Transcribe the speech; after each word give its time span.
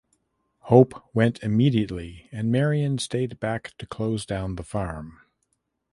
Hope 0.61 1.13
went 1.15 1.43
immediately 1.43 2.27
and 2.31 2.51
Marian 2.51 2.97
stayed 2.97 3.39
back 3.39 3.77
to 3.77 3.85
close 3.85 4.25
down 4.25 4.55
the 4.55 4.63
farm. 4.63 5.19